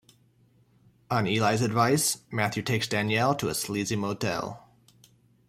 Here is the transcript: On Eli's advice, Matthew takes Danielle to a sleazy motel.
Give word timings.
On 1.11 1.27
Eli's 1.27 1.61
advice, 1.61 2.23
Matthew 2.31 2.63
takes 2.63 2.87
Danielle 2.87 3.35
to 3.35 3.49
a 3.49 3.53
sleazy 3.53 3.95
motel. 3.95 4.67